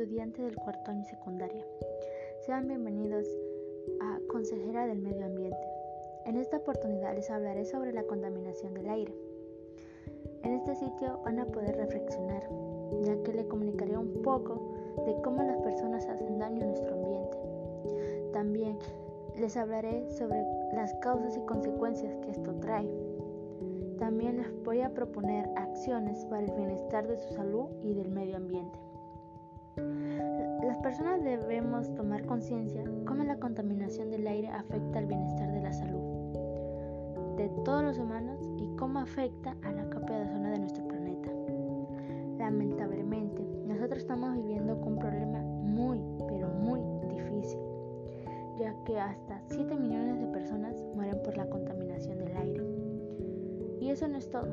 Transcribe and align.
estudiante 0.00 0.40
del 0.40 0.56
cuarto 0.56 0.90
año 0.90 1.04
secundaria. 1.04 1.62
Sean 2.46 2.66
bienvenidos 2.66 3.26
a 4.00 4.18
Consejera 4.30 4.86
del 4.86 4.98
Medio 4.98 5.26
Ambiente. 5.26 5.60
En 6.24 6.36
esta 6.36 6.56
oportunidad 6.56 7.14
les 7.14 7.28
hablaré 7.28 7.66
sobre 7.66 7.92
la 7.92 8.04
contaminación 8.04 8.72
del 8.72 8.88
aire. 8.88 9.14
En 10.42 10.54
este 10.54 10.74
sitio 10.76 11.20
van 11.22 11.38
a 11.38 11.44
poder 11.44 11.76
reflexionar, 11.76 12.48
ya 13.02 13.22
que 13.22 13.34
le 13.34 13.46
comunicaré 13.46 13.98
un 13.98 14.22
poco 14.22 14.72
de 15.04 15.20
cómo 15.20 15.42
las 15.42 15.58
personas 15.58 16.06
hacen 16.06 16.38
daño 16.38 16.62
a 16.62 16.68
nuestro 16.68 16.94
ambiente. 16.94 17.36
También 18.32 18.78
les 19.38 19.54
hablaré 19.58 20.08
sobre 20.12 20.42
las 20.72 20.94
causas 21.02 21.36
y 21.36 21.40
consecuencias 21.42 22.16
que 22.22 22.30
esto 22.30 22.54
trae. 22.60 22.88
También 23.98 24.38
les 24.38 24.64
voy 24.64 24.80
a 24.80 24.94
proponer 24.94 25.46
acciones 25.56 26.24
para 26.24 26.46
el 26.46 26.52
bienestar 26.52 27.06
de 27.06 27.18
su 27.18 27.34
salud 27.34 27.66
y 27.82 27.92
del 27.92 28.08
medio 28.08 28.38
ambiente. 28.38 28.89
Personas 30.90 31.22
debemos 31.22 31.94
tomar 31.94 32.26
conciencia 32.26 32.82
cómo 33.06 33.22
la 33.22 33.36
contaminación 33.36 34.10
del 34.10 34.26
aire 34.26 34.48
afecta 34.48 34.98
al 34.98 35.06
bienestar 35.06 35.52
de 35.52 35.60
la 35.60 35.72
salud 35.72 36.02
de 37.36 37.48
todos 37.64 37.84
los 37.84 37.96
humanos 37.96 38.40
y 38.58 38.66
cómo 38.74 38.98
afecta 38.98 39.56
a 39.62 39.70
la 39.70 39.88
capa 39.88 40.18
de 40.18 40.26
zona 40.26 40.50
de 40.50 40.58
nuestro 40.58 40.88
planeta. 40.88 41.30
Lamentablemente, 42.38 43.40
nosotros 43.68 43.98
estamos 43.98 44.34
viviendo 44.34 44.80
con 44.80 44.94
un 44.94 44.98
problema 44.98 45.38
muy, 45.38 46.00
pero 46.26 46.48
muy 46.48 46.80
difícil, 47.08 47.60
ya 48.58 48.74
que 48.84 48.98
hasta 48.98 49.40
7 49.46 49.76
millones 49.76 50.18
de 50.18 50.26
personas 50.26 50.74
mueren 50.96 51.22
por 51.22 51.36
la 51.36 51.48
contaminación 51.48 52.18
del 52.18 52.36
aire. 52.36 52.66
Y 53.80 53.90
eso 53.90 54.08
no 54.08 54.18
es 54.18 54.28
todo, 54.28 54.48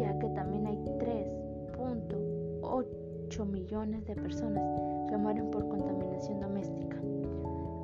ya 0.00 0.18
que 0.18 0.30
también 0.30 0.66
hay 0.66 0.78
3.8 0.98 3.09
millones 3.38 4.04
de 4.06 4.16
personas 4.16 4.62
que 5.08 5.16
mueren 5.16 5.50
por 5.50 5.66
contaminación 5.68 6.40
doméstica. 6.40 6.96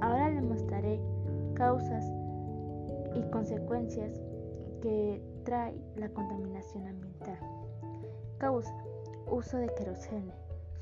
Ahora 0.00 0.30
les 0.30 0.42
mostraré 0.42 1.00
causas 1.54 2.04
y 3.14 3.22
consecuencias 3.30 4.20
que 4.82 5.22
trae 5.44 5.74
la 5.94 6.08
contaminación 6.08 6.86
ambiental. 6.88 7.38
Causa, 8.38 8.74
uso 9.30 9.56
de 9.56 9.72
querosene. 9.74 10.34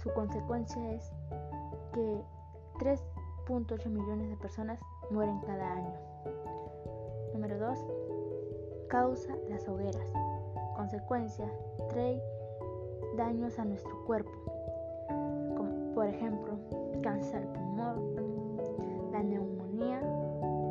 Su 0.02 0.10
consecuencia 0.14 0.92
es 0.92 1.12
que 1.92 2.24
3.8 2.78 3.86
millones 3.90 4.30
de 4.30 4.36
personas 4.38 4.80
mueren 5.10 5.40
cada 5.40 5.74
año. 5.74 5.94
Número 7.34 7.58
2. 7.58 7.78
Causa 8.88 9.36
las 9.50 9.68
hogueras. 9.68 10.08
Consecuencia, 10.74 11.46
trae 11.90 12.20
daños 13.16 13.58
a 13.58 13.64
nuestro 13.64 14.04
cuerpo, 14.06 14.32
ejemplo 16.14 16.58
cáncer 17.02 17.46
pulmón, 17.52 18.56
la 19.12 19.22
neumonía 19.22 20.00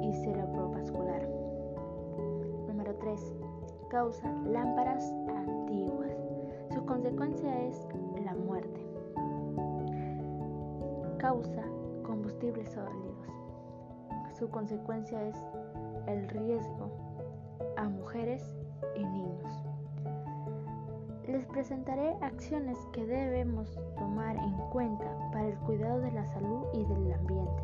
y 0.02 0.13
cerebrovascular. 0.13 1.27
Número 2.67 2.95
3. 2.95 3.33
Causa 3.89 4.31
lámparas 4.45 5.03
antiguas. 5.27 6.11
Su 6.73 6.85
consecuencia 6.85 7.66
es 7.66 7.88
la 8.23 8.33
muerte. 8.33 8.81
Causa 11.17 11.63
combustibles 12.03 12.69
sólidos. 12.69 13.28
Su 14.38 14.50
consecuencia 14.50 15.22
es 15.28 15.35
el 16.07 16.28
riesgo 16.30 16.89
a 17.78 17.88
mujeres 17.88 18.55
y 18.95 19.05
niños. 19.05 19.62
Les 21.34 21.48
presentaré 21.48 22.16
acciones 22.22 22.78
que 22.92 23.08
debemos 23.08 23.68
tomar 23.97 24.35
en 24.35 24.56
cuenta 24.69 25.18
para 25.31 25.47
el 25.47 25.57
cuidado 25.62 26.00
de 26.00 26.12
la 26.12 26.28
salud 26.28 26.68
y 26.75 26.85
del 26.85 27.12
ambiente. 27.12 27.63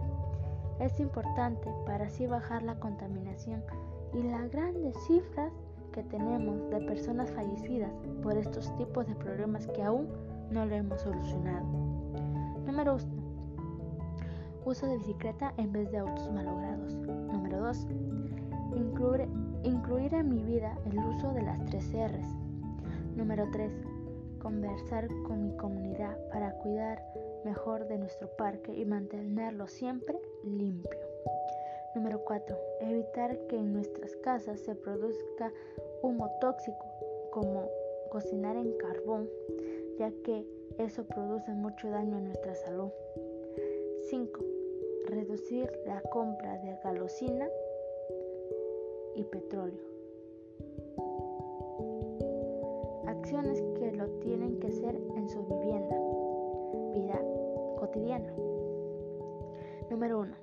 Es 0.79 0.99
importante 0.99 1.71
para 1.85 2.05
así 2.05 2.25
bajar 2.25 2.63
la 2.63 2.79
contaminación 2.79 3.63
y 4.11 4.23
las 4.23 4.49
grandes 4.49 4.97
cifras 5.05 5.53
que 5.91 6.01
tenemos 6.01 6.67
de 6.71 6.81
personas 6.81 7.29
fallecidas 7.29 7.91
por 8.23 8.35
estos 8.35 8.75
tipos 8.75 9.05
de 9.05 9.13
problemas 9.13 9.67
que 9.67 9.83
aún 9.83 10.07
no 10.49 10.65
lo 10.65 10.73
hemos 10.73 11.01
solucionado. 11.01 11.67
Número 12.65 12.95
1. 12.95 13.03
Uso 14.65 14.87
de 14.87 14.97
bicicleta 14.97 15.53
en 15.57 15.71
vez 15.71 15.91
de 15.91 15.99
autos 15.99 16.27
malogrados. 16.31 16.95
Número 16.95 17.59
2. 17.59 17.87
Incluir, 19.63 20.13
en 20.15 20.27
mi 20.27 20.41
vida 20.41 20.75
el 20.85 20.97
uso 20.97 21.31
de 21.33 21.43
las 21.43 21.63
tres 21.65 21.93
R's. 21.93 22.48
Número 23.19 23.49
3. 23.51 23.69
Conversar 24.41 25.09
con 25.27 25.43
mi 25.43 25.57
comunidad 25.57 26.17
para 26.29 26.53
cuidar 26.53 27.03
mejor 27.43 27.85
de 27.89 27.97
nuestro 27.97 28.29
parque 28.37 28.73
y 28.73 28.85
mantenerlo 28.85 29.67
siempre 29.67 30.17
limpio. 30.45 30.97
Número 31.95 32.23
4. 32.23 32.57
Evitar 32.79 33.37
que 33.47 33.57
en 33.57 33.73
nuestras 33.73 34.15
casas 34.23 34.61
se 34.61 34.73
produzca 34.73 35.51
humo 36.01 36.31
tóxico 36.39 36.85
como 37.31 37.69
cocinar 38.09 38.55
en 38.55 38.71
carbón, 38.77 39.29
ya 39.97 40.13
que 40.23 40.47
eso 40.77 41.03
produce 41.03 41.51
mucho 41.51 41.89
daño 41.89 42.15
a 42.15 42.21
nuestra 42.21 42.55
salud. 42.55 42.89
5. 44.09 44.45
Reducir 45.07 45.69
la 45.85 46.01
compra 46.03 46.57
de 46.59 46.73
galosina 46.85 47.49
y 49.13 49.25
petróleo. 49.25 49.98
Acciones 53.19 53.61
que 53.77 53.91
lo 53.91 54.07
tienen 54.21 54.57
que 54.59 54.67
hacer 54.67 54.95
en 55.17 55.27
su 55.27 55.43
vivienda, 55.43 55.95
vida 56.93 57.21
cotidiana. 57.77 58.31
Número 59.91 60.21
1. 60.21 60.33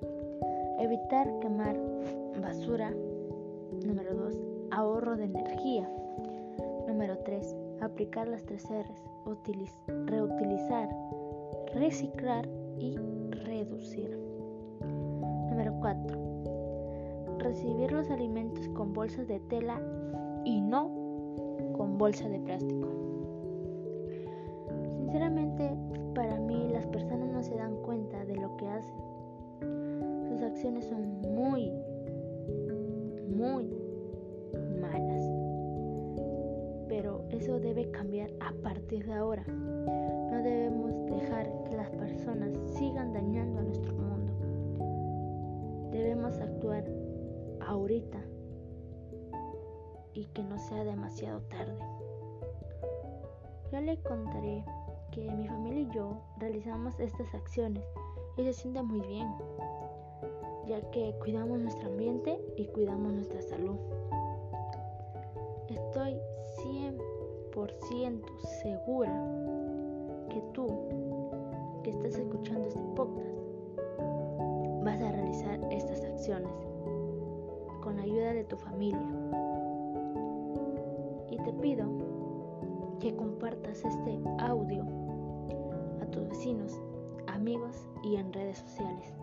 Evitar 0.77 1.39
quemar 1.39 1.75
basura. 2.39 2.93
Número 3.83 4.13
2. 4.13 4.37
Ahorro 4.69 5.17
de 5.17 5.23
energía. 5.23 5.89
Número 6.87 7.17
3. 7.17 7.55
Aplicar 7.81 8.27
las 8.27 8.43
tres 8.43 8.67
R's. 8.69 9.03
reutilizar, 10.05 10.87
reciclar 11.73 12.47
y 12.77 12.95
reducir. 13.31 14.15
Número 15.49 15.73
4. 15.79 17.39
Recibir 17.39 17.91
los 17.91 18.11
alimentos 18.11 18.67
con 18.69 18.93
bolsas 18.93 19.27
de 19.27 19.39
tela 19.39 19.81
y 20.45 20.61
no 20.61 20.96
bolsa 21.97 22.29
de 22.29 22.39
plástico. 22.39 22.87
Sinceramente, 24.97 25.75
para 26.13 26.39
mí 26.39 26.69
las 26.71 26.85
personas 26.87 27.29
no 27.31 27.41
se 27.41 27.55
dan 27.55 27.75
cuenta 27.77 28.23
de 28.25 28.35
lo 28.35 28.55
que 28.57 28.67
hacen. 28.67 28.95
Sus 30.29 30.41
acciones 30.41 30.85
son 30.85 31.21
muy, 31.21 31.71
muy 33.35 33.69
malas. 34.79 35.23
Pero 36.87 37.23
eso 37.29 37.59
debe 37.59 37.89
cambiar 37.91 38.29
a 38.39 38.51
partir 38.61 39.05
de 39.05 39.13
ahora. 39.13 39.43
No 39.47 40.43
debemos 40.43 40.91
dejar 41.05 41.51
que 41.63 41.75
las 41.75 41.89
personas 41.91 42.51
sigan 42.77 43.13
dañando 43.13 43.59
a 43.59 43.63
nuestro 43.63 43.93
mundo. 43.93 44.33
Debemos 45.91 46.39
actuar 46.39 46.83
ahorita 47.59 48.19
y 50.17 50.25
que 50.25 50.43
no 50.43 50.57
sea 50.57 50.83
demasiado 50.83 51.41
tarde. 51.41 51.77
Yo 53.71 53.81
le 53.81 54.01
contaré 54.01 54.65
que 55.11 55.29
mi 55.31 55.47
familia 55.47 55.81
y 55.81 55.95
yo 55.95 56.17
realizamos 56.39 56.99
estas 56.99 57.33
acciones 57.35 57.83
y 58.35 58.43
se 58.43 58.53
siente 58.53 58.81
muy 58.81 59.01
bien, 59.01 59.31
ya 60.65 60.81
que 60.89 61.13
cuidamos 61.19 61.59
nuestro 61.59 61.89
ambiente 61.89 62.41
y 62.55 62.65
cuidamos 62.67 63.13
nuestra 63.13 63.41
salud. 63.43 63.77
Estoy 65.67 66.17
100% 66.63 68.23
segura 68.63 69.13
que 70.29 70.41
tú, 70.53 70.67
que 71.83 71.91
estás 71.91 72.15
escuchando 72.15 72.67
este 72.67 72.81
podcast, 72.95 73.37
vas 74.83 74.99
a 74.99 75.11
realizar 75.11 75.59
estas 75.71 76.03
acciones 76.03 76.51
con 77.81 77.97
la 77.97 78.03
ayuda 78.03 78.33
de 78.33 78.43
tu 78.45 78.57
familia. 78.57 79.46
Te 81.47 81.53
pido 81.53 81.87
que 82.99 83.15
compartas 83.15 83.85
este 83.85 84.19
audio 84.39 84.83
a 86.01 86.05
tus 86.07 86.27
vecinos, 86.27 86.77
amigos 87.27 87.87
y 88.03 88.17
en 88.17 88.33
redes 88.33 88.57
sociales 88.57 89.15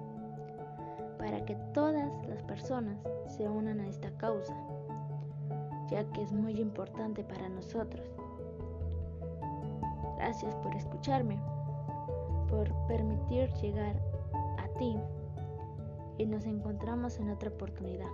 para 1.19 1.45
que 1.45 1.55
todas 1.75 2.11
las 2.27 2.43
personas 2.45 2.97
se 3.27 3.47
unan 3.47 3.79
a 3.79 3.89
esta 3.89 4.11
causa, 4.17 4.57
ya 5.91 6.11
que 6.13 6.23
es 6.23 6.33
muy 6.33 6.59
importante 6.59 7.23
para 7.25 7.47
nosotros. 7.51 8.07
Gracias 10.17 10.55
por 10.57 10.75
escucharme, 10.75 11.39
por 12.49 12.73
permitir 12.87 13.53
llegar 13.61 13.97
a 14.57 14.79
ti 14.79 14.97
y 16.17 16.25
nos 16.25 16.47
encontramos 16.47 17.19
en 17.19 17.29
otra 17.29 17.51
oportunidad. 17.51 18.09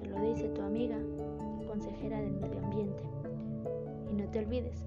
Te 0.00 0.06
lo 0.06 0.18
dice 0.18 0.48
tu 0.48 0.62
amiga, 0.62 0.96
consejera 1.72 2.20
del 2.20 2.34
medio 2.34 2.58
ambiente. 2.64 3.02
Y 4.10 4.14
no 4.14 4.28
te 4.28 4.40
olvides, 4.40 4.84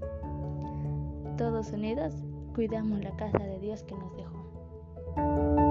todos 1.36 1.72
unidos 1.72 2.14
cuidamos 2.54 3.02
la 3.02 3.10
casa 3.16 3.38
de 3.40 3.58
Dios 3.58 3.82
que 3.82 3.96
nos 3.96 4.16
dejó. 4.16 5.65